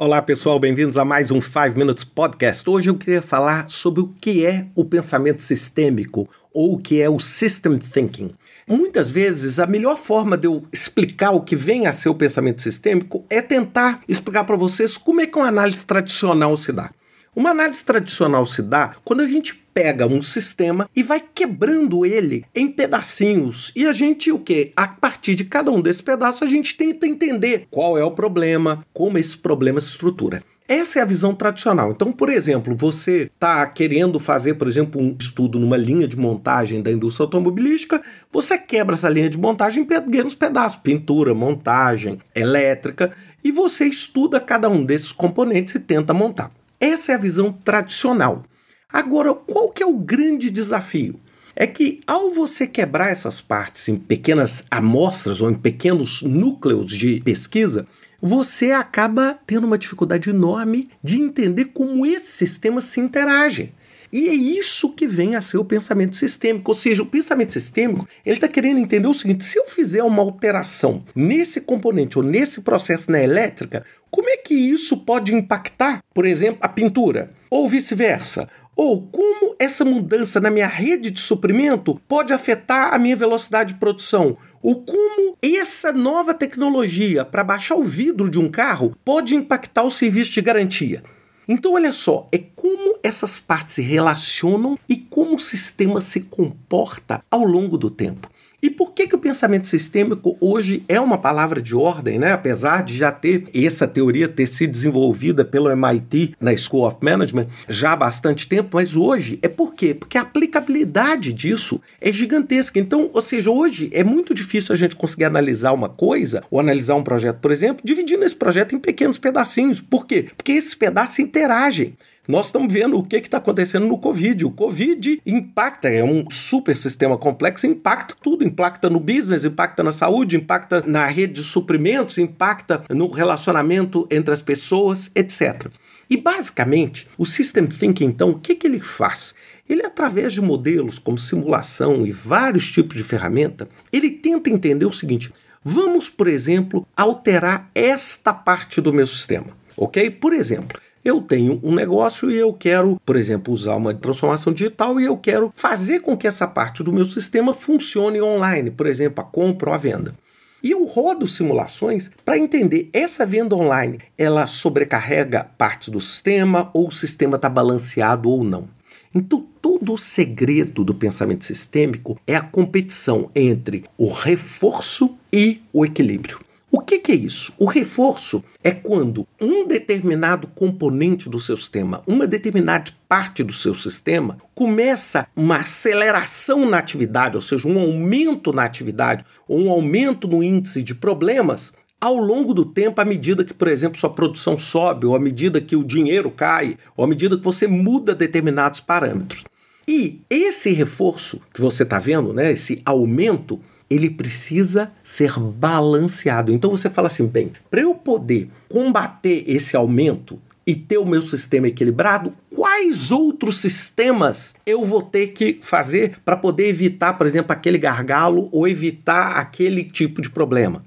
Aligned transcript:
Olá 0.00 0.22
pessoal, 0.22 0.60
bem-vindos 0.60 0.96
a 0.96 1.04
mais 1.04 1.32
um 1.32 1.40
5 1.40 1.76
Minutes 1.76 2.04
Podcast. 2.04 2.70
Hoje 2.70 2.88
eu 2.88 2.94
queria 2.94 3.20
falar 3.20 3.68
sobre 3.68 4.00
o 4.00 4.06
que 4.06 4.46
é 4.46 4.66
o 4.76 4.84
pensamento 4.84 5.42
sistêmico 5.42 6.30
ou 6.54 6.74
o 6.74 6.78
que 6.78 7.02
é 7.02 7.10
o 7.10 7.18
System 7.18 7.78
Thinking. 7.78 8.30
Muitas 8.64 9.10
vezes 9.10 9.58
a 9.58 9.66
melhor 9.66 9.96
forma 9.96 10.38
de 10.38 10.46
eu 10.46 10.62
explicar 10.72 11.32
o 11.32 11.40
que 11.40 11.56
vem 11.56 11.88
a 11.88 11.92
ser 11.92 12.10
o 12.10 12.14
pensamento 12.14 12.62
sistêmico 12.62 13.24
é 13.28 13.42
tentar 13.42 14.02
explicar 14.06 14.44
para 14.44 14.54
vocês 14.54 14.96
como 14.96 15.20
é 15.20 15.26
que 15.26 15.36
uma 15.36 15.48
análise 15.48 15.84
tradicional 15.84 16.56
se 16.56 16.70
dá. 16.70 16.92
Uma 17.38 17.50
análise 17.50 17.84
tradicional 17.84 18.44
se 18.44 18.60
dá 18.60 18.96
quando 19.04 19.20
a 19.20 19.28
gente 19.28 19.54
pega 19.72 20.08
um 20.08 20.20
sistema 20.20 20.90
e 20.96 21.04
vai 21.04 21.20
quebrando 21.20 22.04
ele 22.04 22.44
em 22.52 22.66
pedacinhos. 22.66 23.70
E 23.76 23.86
a 23.86 23.92
gente, 23.92 24.32
o 24.32 24.40
que? 24.40 24.72
A 24.74 24.88
partir 24.88 25.36
de 25.36 25.44
cada 25.44 25.70
um 25.70 25.80
desses 25.80 26.02
pedaços, 26.02 26.42
a 26.42 26.50
gente 26.50 26.76
tenta 26.76 27.06
entender 27.06 27.68
qual 27.70 27.96
é 27.96 28.02
o 28.02 28.10
problema, 28.10 28.84
como 28.92 29.18
esse 29.18 29.38
problema 29.38 29.80
se 29.80 29.86
estrutura. 29.86 30.42
Essa 30.66 30.98
é 30.98 31.02
a 31.02 31.04
visão 31.04 31.32
tradicional. 31.32 31.92
Então, 31.92 32.10
por 32.10 32.28
exemplo, 32.28 32.74
você 32.76 33.30
está 33.32 33.64
querendo 33.66 34.18
fazer, 34.18 34.54
por 34.54 34.66
exemplo, 34.66 35.00
um 35.00 35.16
estudo 35.16 35.60
numa 35.60 35.76
linha 35.76 36.08
de 36.08 36.18
montagem 36.18 36.82
da 36.82 36.90
indústria 36.90 37.22
automobilística, 37.22 38.02
você 38.32 38.58
quebra 38.58 38.96
essa 38.96 39.08
linha 39.08 39.30
de 39.30 39.38
montagem 39.38 39.84
em 39.84 39.86
pequenos 39.86 40.34
pedaços, 40.34 40.80
pintura, 40.80 41.32
montagem, 41.34 42.18
elétrica, 42.34 43.12
e 43.44 43.52
você 43.52 43.84
estuda 43.84 44.40
cada 44.40 44.68
um 44.68 44.84
desses 44.84 45.12
componentes 45.12 45.76
e 45.76 45.78
tenta 45.78 46.12
montar. 46.12 46.57
Essa 46.80 47.12
é 47.12 47.14
a 47.14 47.18
visão 47.18 47.52
tradicional. 47.52 48.44
Agora, 48.88 49.34
qual 49.34 49.68
que 49.70 49.82
é 49.82 49.86
o 49.86 49.98
grande 49.98 50.50
desafio? 50.50 51.20
É 51.54 51.66
que 51.66 52.00
ao 52.06 52.30
você 52.30 52.66
quebrar 52.66 53.10
essas 53.10 53.40
partes 53.40 53.88
em 53.88 53.96
pequenas 53.96 54.64
amostras 54.70 55.40
ou 55.40 55.50
em 55.50 55.54
pequenos 55.54 56.22
núcleos 56.22 56.92
de 56.92 57.20
pesquisa, 57.20 57.86
você 58.20 58.70
acaba 58.70 59.38
tendo 59.46 59.66
uma 59.66 59.78
dificuldade 59.78 60.30
enorme 60.30 60.88
de 61.02 61.20
entender 61.20 61.66
como 61.66 62.06
esses 62.06 62.34
sistemas 62.34 62.84
se 62.84 63.00
interagem. 63.00 63.72
E 64.12 64.28
é 64.28 64.34
isso 64.34 64.92
que 64.92 65.06
vem 65.06 65.36
a 65.36 65.42
ser 65.42 65.58
o 65.58 65.64
pensamento 65.64 66.16
sistêmico. 66.16 66.70
Ou 66.70 66.74
seja, 66.74 67.02
o 67.02 67.06
pensamento 67.06 67.52
sistêmico 67.52 68.08
ele 68.24 68.36
está 68.36 68.48
querendo 68.48 68.80
entender 68.80 69.08
o 69.08 69.14
seguinte: 69.14 69.44
se 69.44 69.58
eu 69.58 69.66
fizer 69.66 70.02
uma 70.02 70.22
alteração 70.22 71.04
nesse 71.14 71.60
componente 71.60 72.18
ou 72.18 72.24
nesse 72.24 72.60
processo 72.60 73.10
na 73.10 73.20
elétrica, 73.20 73.84
como 74.10 74.28
é 74.28 74.36
que 74.36 74.54
isso 74.54 74.96
pode 74.96 75.34
impactar, 75.34 76.02
por 76.14 76.26
exemplo, 76.26 76.58
a 76.62 76.68
pintura? 76.68 77.30
Ou 77.50 77.68
vice-versa? 77.68 78.48
Ou 78.74 79.02
como 79.08 79.56
essa 79.58 79.84
mudança 79.84 80.38
na 80.38 80.50
minha 80.50 80.68
rede 80.68 81.10
de 81.10 81.18
suprimento 81.18 82.00
pode 82.06 82.32
afetar 82.32 82.94
a 82.94 82.98
minha 82.98 83.16
velocidade 83.16 83.74
de 83.74 83.80
produção? 83.80 84.36
Ou 84.62 84.84
como 84.84 85.36
essa 85.42 85.92
nova 85.92 86.32
tecnologia 86.32 87.24
para 87.24 87.42
baixar 87.42 87.74
o 87.74 87.84
vidro 87.84 88.30
de 88.30 88.38
um 88.38 88.48
carro 88.48 88.96
pode 89.04 89.34
impactar 89.34 89.82
o 89.82 89.90
serviço 89.90 90.30
de 90.30 90.40
garantia? 90.40 91.02
Então, 91.48 91.72
olha 91.72 91.94
só, 91.94 92.26
é 92.30 92.36
como 92.36 92.98
essas 93.02 93.40
partes 93.40 93.76
se 93.76 93.82
relacionam 93.82 94.78
e 94.86 94.96
como 94.96 95.36
o 95.36 95.40
sistema 95.40 95.98
se 95.98 96.20
comporta 96.20 97.24
ao 97.30 97.42
longo 97.42 97.78
do 97.78 97.88
tempo. 97.88 98.28
E 98.60 98.68
por 98.68 98.92
que, 98.92 99.06
que 99.06 99.14
o 99.14 99.20
pensamento 99.20 99.68
sistêmico 99.68 100.36
hoje 100.40 100.82
é 100.88 100.98
uma 100.98 101.16
palavra 101.16 101.62
de 101.62 101.76
ordem, 101.76 102.18
né? 102.18 102.32
Apesar 102.32 102.82
de 102.82 102.96
já 102.96 103.12
ter 103.12 103.48
essa 103.54 103.86
teoria 103.86 104.26
ter 104.26 104.48
sido 104.48 104.72
desenvolvida 104.72 105.44
pelo 105.44 105.70
MIT 105.70 106.34
na 106.40 106.56
School 106.56 106.84
of 106.84 106.96
Management 107.00 107.46
já 107.68 107.92
há 107.92 107.96
bastante 107.96 108.48
tempo, 108.48 108.70
mas 108.72 108.96
hoje 108.96 109.38
é 109.42 109.48
por 109.48 109.74
quê? 109.74 109.94
Porque 109.94 110.18
a 110.18 110.22
aplicabilidade 110.22 111.32
disso 111.32 111.80
é 112.00 112.10
gigantesca. 112.10 112.80
Então, 112.80 113.08
ou 113.12 113.22
seja, 113.22 113.48
hoje 113.48 113.90
é 113.92 114.02
muito 114.02 114.34
difícil 114.34 114.74
a 114.74 114.78
gente 114.78 114.96
conseguir 114.96 115.26
analisar 115.26 115.72
uma 115.72 115.88
coisa 115.88 116.42
ou 116.50 116.58
analisar 116.58 116.96
um 116.96 117.04
projeto, 117.04 117.38
por 117.38 117.52
exemplo, 117.52 117.82
dividindo 117.84 118.24
esse 118.24 118.34
projeto 118.34 118.74
em 118.74 118.80
pequenos 118.80 119.18
pedacinhos. 119.18 119.80
Por 119.80 120.04
quê? 120.04 120.30
Porque 120.36 120.50
esses 120.50 120.74
pedaços 120.74 121.20
interagem. 121.20 121.96
Nós 122.28 122.44
estamos 122.44 122.70
vendo 122.70 122.98
o 122.98 123.02
que 123.02 123.16
está 123.16 123.38
acontecendo 123.38 123.86
no 123.86 123.96
Covid. 123.96 124.44
O 124.44 124.50
Covid 124.50 125.22
impacta, 125.24 125.88
é 125.88 126.04
um 126.04 126.30
super 126.30 126.76
sistema 126.76 127.16
complexo, 127.16 127.66
impacta 127.66 128.14
tudo, 128.22 128.44
impacta 128.44 128.90
no 128.90 129.00
business, 129.00 129.46
impacta 129.46 129.82
na 129.82 129.92
saúde, 129.92 130.36
impacta 130.36 130.84
na 130.86 131.06
rede 131.06 131.32
de 131.32 131.42
suprimentos, 131.42 132.18
impacta 132.18 132.84
no 132.90 133.10
relacionamento 133.10 134.06
entre 134.10 134.34
as 134.34 134.42
pessoas, 134.42 135.10
etc. 135.14 135.68
E 136.10 136.18
basicamente, 136.18 137.08
o 137.16 137.24
System 137.24 137.64
Thinking, 137.66 138.04
então, 138.04 138.28
o 138.28 138.38
que, 138.38 138.54
que 138.54 138.66
ele 138.66 138.80
faz? 138.80 139.34
Ele, 139.66 139.82
através 139.82 140.34
de 140.34 140.42
modelos 140.42 140.98
como 140.98 141.16
simulação 141.16 142.06
e 142.06 142.12
vários 142.12 142.70
tipos 142.70 142.98
de 142.98 143.04
ferramenta, 143.04 143.66
ele 143.90 144.10
tenta 144.10 144.50
entender 144.50 144.84
o 144.84 144.92
seguinte: 144.92 145.32
vamos, 145.64 146.10
por 146.10 146.28
exemplo, 146.28 146.86
alterar 146.94 147.70
esta 147.74 148.34
parte 148.34 148.82
do 148.82 148.92
meu 148.92 149.06
sistema, 149.06 149.56
ok? 149.74 150.10
Por 150.10 150.34
exemplo, 150.34 150.78
eu 151.08 151.22
tenho 151.22 151.58
um 151.62 151.74
negócio 151.74 152.30
e 152.30 152.36
eu 152.36 152.52
quero, 152.52 153.00
por 153.04 153.16
exemplo, 153.16 153.52
usar 153.52 153.76
uma 153.76 153.94
transformação 153.94 154.52
digital 154.52 155.00
e 155.00 155.04
eu 155.04 155.16
quero 155.16 155.52
fazer 155.56 156.00
com 156.00 156.16
que 156.16 156.26
essa 156.26 156.46
parte 156.46 156.82
do 156.82 156.92
meu 156.92 157.04
sistema 157.04 157.54
funcione 157.54 158.20
online, 158.20 158.70
por 158.70 158.86
exemplo, 158.86 159.24
a 159.24 159.26
compra 159.26 159.70
ou 159.70 159.74
a 159.74 159.78
venda. 159.78 160.14
E 160.62 160.72
eu 160.72 160.84
rodo 160.84 161.26
simulações 161.26 162.10
para 162.24 162.36
entender 162.36 162.90
essa 162.92 163.24
venda 163.24 163.54
online, 163.54 164.00
ela 164.16 164.46
sobrecarrega 164.46 165.44
parte 165.56 165.90
do 165.90 166.00
sistema 166.00 166.70
ou 166.74 166.88
o 166.88 166.92
sistema 166.92 167.36
está 167.36 167.48
balanceado 167.48 168.28
ou 168.28 168.42
não. 168.42 168.68
Então, 169.14 169.46
todo 169.62 169.94
o 169.94 169.98
segredo 169.98 170.84
do 170.84 170.94
pensamento 170.94 171.44
sistêmico 171.44 172.20
é 172.26 172.36
a 172.36 172.42
competição 172.42 173.30
entre 173.34 173.84
o 173.96 174.12
reforço 174.12 175.16
e 175.32 175.62
o 175.72 175.86
equilíbrio. 175.86 176.47
Que, 176.88 176.98
que, 176.98 177.12
é 177.12 177.16
isso? 177.16 177.52
O 177.58 177.66
reforço 177.66 178.42
é 178.64 178.70
quando 178.70 179.28
um 179.38 179.66
determinado 179.66 180.46
componente 180.46 181.28
do 181.28 181.38
seu 181.38 181.54
sistema, 181.54 182.02
uma 182.06 182.26
determinada 182.26 182.90
parte 183.06 183.44
do 183.44 183.52
seu 183.52 183.74
sistema, 183.74 184.38
começa 184.54 185.26
uma 185.36 185.58
aceleração 185.58 186.64
na 186.64 186.78
atividade, 186.78 187.36
ou 187.36 187.42
seja, 187.42 187.68
um 187.68 187.78
aumento 187.78 188.54
na 188.54 188.64
atividade, 188.64 189.22
ou 189.46 189.60
um 189.60 189.70
aumento 189.70 190.26
no 190.26 190.42
índice 190.42 190.82
de 190.82 190.94
problemas 190.94 191.74
ao 192.00 192.16
longo 192.16 192.54
do 192.54 192.64
tempo, 192.64 193.02
à 193.02 193.04
medida 193.04 193.44
que, 193.44 193.52
por 193.52 193.68
exemplo, 193.68 193.98
sua 193.98 194.08
produção 194.08 194.56
sobe, 194.56 195.04
ou 195.04 195.14
à 195.14 195.20
medida 195.20 195.60
que 195.60 195.76
o 195.76 195.84
dinheiro 195.84 196.30
cai, 196.30 196.78
ou 196.96 197.04
à 197.04 197.06
medida 197.06 197.36
que 197.36 197.44
você 197.44 197.66
muda 197.66 198.14
determinados 198.14 198.80
parâmetros. 198.80 199.44
E 199.86 200.22
esse 200.30 200.70
reforço 200.70 201.38
que 201.52 201.60
você 201.60 201.82
está 201.82 201.98
vendo, 201.98 202.32
né, 202.32 202.50
esse 202.50 202.80
aumento, 202.82 203.60
ele 203.90 204.10
precisa 204.10 204.92
ser 205.02 205.38
balanceado. 205.38 206.52
Então 206.52 206.70
você 206.70 206.90
fala 206.90 207.06
assim, 207.06 207.26
bem, 207.26 207.52
para 207.70 207.80
eu 207.80 207.94
poder 207.94 208.48
combater 208.68 209.44
esse 209.46 209.76
aumento 209.76 210.38
e 210.66 210.74
ter 210.74 210.98
o 210.98 211.06
meu 211.06 211.22
sistema 211.22 211.68
equilibrado, 211.68 212.34
quais 212.54 213.10
outros 213.10 213.56
sistemas 213.56 214.54
eu 214.66 214.84
vou 214.84 215.00
ter 215.00 215.28
que 215.28 215.58
fazer 215.62 216.18
para 216.22 216.36
poder 216.36 216.68
evitar, 216.68 217.14
por 217.14 217.26
exemplo, 217.26 217.52
aquele 217.52 217.78
gargalo 217.78 218.50
ou 218.52 218.68
evitar 218.68 219.38
aquele 219.38 219.82
tipo 219.82 220.20
de 220.20 220.28
problema? 220.28 220.84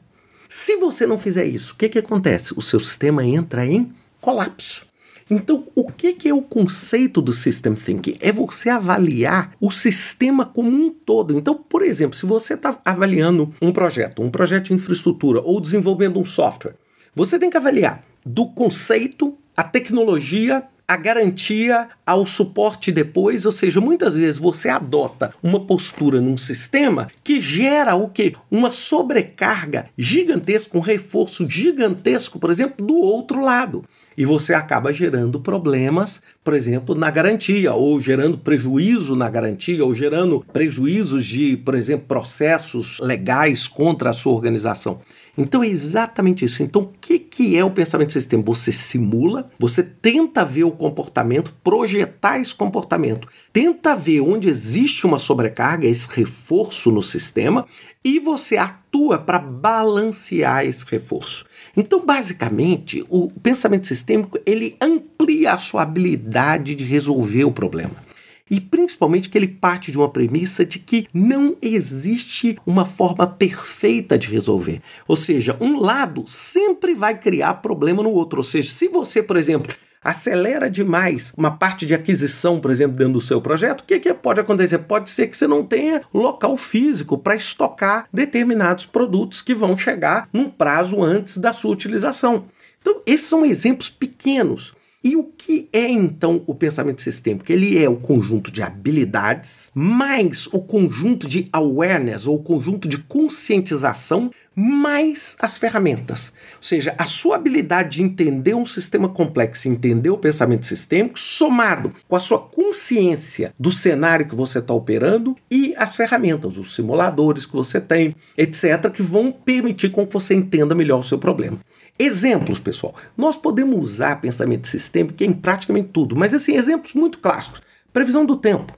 Se 0.47 0.75
você 0.77 1.07
não 1.07 1.17
fizer 1.17 1.45
isso, 1.45 1.73
o 1.73 1.75
que, 1.77 1.89
que 1.89 1.97
acontece? 1.97 2.53
O 2.55 2.61
seu 2.61 2.79
sistema 2.79 3.25
entra 3.25 3.65
em 3.65 3.91
colapso. 4.19 4.85
Então, 5.33 5.65
o 5.73 5.89
que, 5.89 6.27
é 6.27 6.33
o 6.33 6.41
conceito 6.41 7.21
do 7.21 7.31
System 7.31 7.73
Thinking? 7.73 8.17
É 8.19 8.33
você 8.33 8.69
avaliar 8.69 9.55
o 9.61 9.71
sistema 9.71 10.45
como 10.45 10.69
um 10.69 10.89
todo. 10.89 11.37
Então, 11.37 11.55
por 11.55 11.83
exemplo, 11.83 12.17
se 12.17 12.25
você 12.25 12.55
está 12.55 12.77
avaliando 12.83 13.53
um 13.61 13.71
projeto, 13.71 14.21
um 14.21 14.29
projeto 14.29 14.65
de 14.65 14.73
infraestrutura 14.73 15.39
ou 15.39 15.61
desenvolvendo 15.61 16.19
um 16.19 16.25
software, 16.25 16.75
você 17.15 17.39
tem 17.39 17.49
que 17.49 17.55
avaliar 17.55 18.03
do 18.25 18.45
conceito, 18.45 19.37
a 19.55 19.63
tecnologia, 19.63 20.63
a 20.91 20.97
garantia 20.97 21.87
ao 22.05 22.25
suporte 22.25 22.91
depois, 22.91 23.45
ou 23.45 23.51
seja, 23.51 23.79
muitas 23.79 24.17
vezes 24.17 24.37
você 24.37 24.67
adota 24.67 25.33
uma 25.41 25.61
postura 25.61 26.19
num 26.19 26.35
sistema 26.35 27.07
que 27.23 27.39
gera 27.39 27.95
o 27.95 28.09
que? 28.09 28.35
Uma 28.51 28.73
sobrecarga 28.73 29.87
gigantesca, 29.97 30.77
um 30.77 30.81
reforço 30.81 31.47
gigantesco, 31.47 32.37
por 32.37 32.51
exemplo, 32.51 32.85
do 32.85 32.97
outro 32.97 33.39
lado 33.39 33.85
e 34.17 34.25
você 34.25 34.53
acaba 34.53 34.91
gerando 34.91 35.39
problemas, 35.39 36.21
por 36.43 36.53
exemplo, 36.53 36.93
na 36.93 37.09
garantia, 37.09 37.73
ou 37.73 37.99
gerando 38.01 38.37
prejuízo 38.37 39.15
na 39.15 39.29
garantia, 39.29 39.83
ou 39.83 39.95
gerando 39.95 40.45
prejuízos 40.51 41.25
de, 41.25 41.55
por 41.57 41.75
exemplo, 41.75 42.05
processos 42.07 42.99
legais 42.99 43.67
contra 43.67 44.09
a 44.09 44.13
sua 44.13 44.33
organização. 44.33 44.99
Então 45.41 45.63
é 45.63 45.67
exatamente 45.67 46.45
isso. 46.45 46.63
Então, 46.63 46.83
o 46.83 46.93
que, 46.99 47.19
que 47.19 47.57
é 47.57 47.63
o 47.63 47.71
pensamento 47.71 48.13
sistêmico? 48.13 48.53
Você 48.53 48.71
simula, 48.71 49.49
você 49.59 49.83
tenta 49.83 50.45
ver 50.45 50.63
o 50.63 50.71
comportamento, 50.71 51.53
projetar 51.63 52.39
esse 52.39 52.53
comportamento, 52.53 53.27
tenta 53.51 53.95
ver 53.95 54.21
onde 54.21 54.49
existe 54.49 55.05
uma 55.05 55.19
sobrecarga, 55.19 55.87
esse 55.87 56.07
reforço 56.09 56.91
no 56.91 57.01
sistema, 57.01 57.65
e 58.03 58.19
você 58.19 58.57
atua 58.57 59.17
para 59.17 59.37
balancear 59.37 60.65
esse 60.65 60.85
reforço. 60.85 61.45
Então, 61.75 62.05
basicamente, 62.05 63.05
o 63.09 63.29
pensamento 63.29 63.87
sistêmico 63.87 64.39
ele 64.45 64.75
amplia 64.81 65.53
a 65.53 65.57
sua 65.57 65.83
habilidade 65.83 66.75
de 66.75 66.83
resolver 66.83 67.45
o 67.45 67.51
problema. 67.51 68.10
E 68.51 68.59
principalmente 68.59 69.29
que 69.29 69.37
ele 69.37 69.47
parte 69.47 69.93
de 69.93 69.97
uma 69.97 70.09
premissa 70.09 70.65
de 70.65 70.77
que 70.77 71.07
não 71.13 71.55
existe 71.61 72.59
uma 72.65 72.85
forma 72.85 73.25
perfeita 73.25 74.19
de 74.19 74.27
resolver. 74.27 74.81
Ou 75.07 75.15
seja, 75.15 75.55
um 75.61 75.79
lado 75.79 76.25
sempre 76.27 76.93
vai 76.93 77.17
criar 77.17 77.55
problema 77.55 78.03
no 78.03 78.11
outro. 78.11 78.39
Ou 78.39 78.43
seja, 78.43 78.69
se 78.73 78.89
você, 78.89 79.23
por 79.23 79.37
exemplo, 79.37 79.73
acelera 80.03 80.69
demais 80.69 81.31
uma 81.37 81.51
parte 81.51 81.85
de 81.85 81.93
aquisição, 81.93 82.59
por 82.59 82.71
exemplo, 82.71 82.97
dentro 82.97 83.13
do 83.13 83.21
seu 83.21 83.39
projeto, 83.39 83.81
o 83.81 83.83
que, 83.85 84.01
que 84.01 84.13
pode 84.13 84.41
acontecer? 84.41 84.79
Pode 84.79 85.09
ser 85.09 85.27
que 85.27 85.37
você 85.37 85.47
não 85.47 85.63
tenha 85.63 86.01
local 86.13 86.57
físico 86.57 87.17
para 87.17 87.35
estocar 87.35 88.05
determinados 88.11 88.85
produtos 88.85 89.41
que 89.41 89.55
vão 89.55 89.77
chegar 89.77 90.27
num 90.33 90.49
prazo 90.49 91.01
antes 91.01 91.37
da 91.37 91.53
sua 91.53 91.71
utilização. 91.71 92.43
Então, 92.81 93.01
esses 93.05 93.27
são 93.27 93.45
exemplos 93.45 93.89
pequenos. 93.89 94.73
E 95.03 95.15
o 95.15 95.23
que 95.23 95.67
é 95.73 95.89
então 95.89 96.43
o 96.45 96.53
pensamento 96.53 97.01
sistêmico? 97.01 97.51
Ele 97.51 97.83
é 97.83 97.89
o 97.89 97.95
conjunto 97.95 98.51
de 98.51 98.61
habilidades 98.61 99.71
mais 99.73 100.45
o 100.47 100.61
conjunto 100.61 101.27
de 101.27 101.49
awareness 101.51 102.27
ou 102.27 102.35
o 102.35 102.43
conjunto 102.43 102.87
de 102.87 102.99
conscientização 102.99 104.29
mais 104.55 105.35
as 105.39 105.57
ferramentas. 105.57 106.31
Ou 106.57 106.61
seja, 106.61 106.93
a 106.99 107.05
sua 107.07 107.37
habilidade 107.37 107.97
de 107.97 108.03
entender 108.03 108.53
um 108.53 108.65
sistema 108.65 109.09
complexo, 109.09 109.67
entender 109.67 110.11
o 110.11 110.17
pensamento 110.19 110.67
sistêmico, 110.67 111.17
somado 111.17 111.95
com 112.07 112.15
a 112.15 112.19
sua 112.19 112.37
consciência 112.37 113.53
do 113.59 113.71
cenário 113.71 114.27
que 114.27 114.35
você 114.35 114.59
está 114.59 114.73
operando 114.73 115.35
e 115.49 115.73
as 115.77 115.95
ferramentas, 115.95 116.57
os 116.57 116.75
simuladores 116.75 117.47
que 117.47 117.53
você 117.53 117.81
tem, 117.81 118.15
etc., 118.37 118.91
que 118.93 119.01
vão 119.01 119.31
permitir 119.31 119.89
com 119.89 120.05
que 120.05 120.13
você 120.13 120.35
entenda 120.35 120.75
melhor 120.75 120.99
o 120.99 121.03
seu 121.03 121.17
problema. 121.17 121.57
Exemplos, 121.97 122.57
pessoal. 122.57 122.95
Nós 123.15 123.37
podemos 123.37 123.79
usar 123.79 124.19
pensamento 124.19 124.67
sistêmico 124.67 124.90
em 124.99 125.33
praticamente 125.33 125.89
tudo, 125.89 126.15
mas 126.15 126.33
assim, 126.33 126.55
exemplos 126.55 126.93
muito 126.93 127.19
clássicos. 127.19 127.61
Previsão 127.91 128.25
do 128.25 128.35
tempo. 128.35 128.77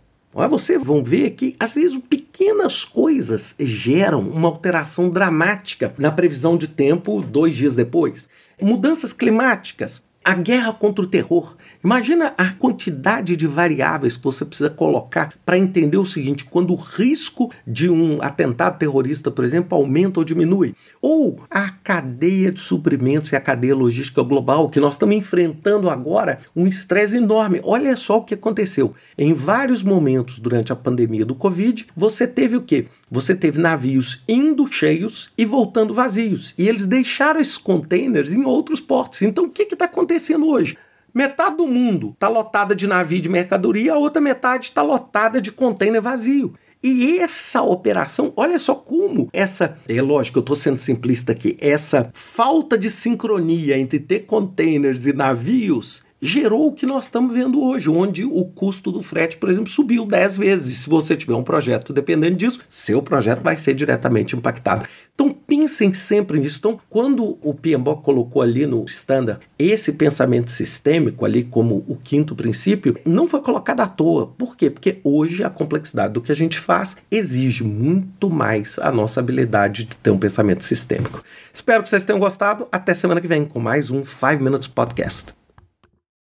Vocês 0.50 0.81
vão 0.81 1.04
ver 1.04 1.31
que, 1.31 1.56
às 1.60 1.75
vezes, 1.75 1.95
pequenas 2.10 2.83
coisas 2.83 3.56
geram 3.60 4.21
uma 4.21 4.48
alteração 4.48 5.07
dramática 5.10 5.94
na 5.98 6.12
previsão 6.12 6.57
de 6.57 6.68
tempo 6.68 7.21
dois 7.21 7.54
dias 7.54 7.75
depois. 7.75 8.27
Mudanças 8.60 9.13
climáticas, 9.13 10.01
a 10.24 10.34
guerra 10.34 10.72
contra 10.72 11.04
o 11.04 11.08
terror. 11.08 11.56
Imagina 11.84 12.34
a 12.38 12.50
quantidade 12.52 13.36
de 13.36 13.46
variáveis 13.46 14.16
que 14.16 14.24
você 14.24 14.46
precisa 14.46 14.70
colocar 14.70 15.34
para 15.46 15.58
entender 15.58 15.98
o 15.98 16.06
seguinte: 16.06 16.46
quando 16.46 16.72
o 16.72 16.78
risco 16.78 17.52
de 17.68 17.90
um 17.90 18.22
atentado 18.22 18.78
terrorista, 18.78 19.30
por 19.30 19.44
exemplo, 19.44 19.78
aumenta 19.78 20.20
ou 20.20 20.24
diminui. 20.24 20.75
Ou 21.02 21.42
a 21.52 21.70
cadeia 21.70 22.52
de 22.52 22.60
suprimentos 22.60 23.31
e 23.31 23.36
a 23.36 23.42
cadeia 23.42 23.75
logística 23.75 24.24
global, 24.24 24.70
que 24.70 24.80
nós 24.80 24.94
estamos 24.94 25.16
enfrentando 25.16 25.90
agora 25.90 26.40
um 26.56 26.66
estresse 26.66 27.18
enorme. 27.18 27.60
Olha 27.64 27.96
só 27.98 28.18
o 28.18 28.24
que 28.24 28.34
aconteceu. 28.34 28.94
Em 29.18 29.34
vários 29.34 29.84
momentos 29.84 30.40
durante 30.40 30.72
a 30.72 30.75
pandemia 30.75 31.25
do 31.25 31.36
Covid, 31.36 31.88
você 31.96 32.25
teve 32.25 32.56
o 32.56 32.62
quê? 32.62 32.88
Você 33.12 33.36
teve 33.36 33.62
navios 33.62 34.24
indo 34.28 34.66
cheios 34.68 35.30
e 35.38 35.46
voltando 35.46 35.94
vazios. 35.94 36.56
E 36.58 36.68
eles 36.68 36.88
deixaram 36.88 37.40
esses 37.40 37.58
containers 37.58 38.34
em 38.34 38.44
outros 38.46 38.80
portos. 38.80 39.22
Então, 39.22 39.46
o 39.46 39.50
que 39.50 39.64
está 39.64 39.86
acontecendo 39.86 40.12
hoje? 40.48 40.77
Metade 41.13 41.57
do 41.57 41.68
mundo 41.68 42.10
está 42.10 42.27
lotada 42.27 42.75
de 42.75 42.88
navio 42.88 43.21
de 43.21 43.30
mercadoria, 43.30 43.94
a 43.94 43.98
outra 43.98 44.21
metade 44.21 44.65
está 44.65 44.81
lotada 44.81 45.39
de 45.39 45.51
container 45.51 46.01
vazio. 46.01 46.54
E 46.83 47.19
essa 47.19 47.62
operação, 47.62 48.33
olha 48.36 48.60
só 48.60 48.75
como 48.75 49.30
essa, 49.31 49.77
é 49.88 50.01
lógico, 50.01 50.39
eu 50.39 50.42
estou 50.42 50.56
sendo 50.56 50.77
simplista 50.77 51.31
aqui, 51.31 51.56
essa 51.62 52.10
falta 52.13 52.77
de 52.77 52.92
sincronia 52.92 53.77
entre 53.77 54.00
ter 54.00 54.21
containers 54.21 55.06
e 55.06 55.13
navios 55.13 56.04
gerou 56.24 56.68
o 56.68 56.72
que 56.72 56.86
nós 56.86 57.06
estamos 57.06 57.34
vendo 57.34 57.62
hoje, 57.62 57.90
onde 57.90 58.24
o 58.24 58.46
custo 58.46 58.92
do 58.94 59.02
frete, 59.02 59.36
por 59.36 59.50
exemplo, 59.50 59.70
subiu 59.70 60.06
10 60.06 60.38
vezes. 60.38 60.78
Se 60.78 60.90
você 60.90 61.18
tiver 61.18 61.36
um 61.36 61.44
projeto 61.44 61.92
dependendo 61.92 62.38
disso, 62.38 62.62
seu 62.70 63.02
projeto 63.02 63.42
vai 63.42 63.58
ser 63.58 63.74
diretamente 63.74 64.34
impactado. 64.34 64.88
Então 65.14 65.34
pensem 65.34 65.94
sempre 65.94 66.40
nisso. 66.40 66.60
Então, 66.60 66.80
quando 66.90 67.38
o 67.42 67.54
PMBOK 67.54 68.02
colocou 68.02 68.42
ali 68.42 68.66
no 68.66 68.86
standard 68.86 69.42
esse 69.60 69.92
pensamento 69.92 70.50
sistêmico 70.50 71.25
ali 71.25 71.44
como 71.44 71.84
o 71.88 71.96
quinto 71.96 72.34
princípio, 72.36 72.98
não 73.06 73.28
foi 73.28 73.42
colocado 73.42 73.81
à 73.81 73.88
toa. 73.88 74.28
Por 74.28 74.56
quê? 74.56 74.70
Porque 74.70 75.00
hoje 75.04 75.44
a 75.44 75.50
complexidade 75.50 76.14
do 76.14 76.22
que 76.22 76.31
a 76.31 76.36
gente 76.36 76.58
faz 76.58 76.96
exige 77.12 77.66
muito 77.66 78.30
mais 78.30 78.80
a 78.80 78.92
nossa 78.92 79.20
habilidade 79.20 79.84
de 79.84 79.98
ter 79.98 80.10
um 80.10 80.18
pensamento 80.18 80.64
sistêmico. 80.64 81.22
Espero 81.54 81.84
que 81.84 81.90
vocês 81.90 82.06
tenham 82.06 82.20
gostado. 82.20 82.66
Até 82.72 82.94
semana 82.94 83.20
que 83.20 83.28
vem 83.28 83.44
com 83.44 83.60
mais 83.60 83.92
um 83.92 84.04
5 84.06 84.42
Minutes 84.42 84.70
Podcast. 84.70 85.43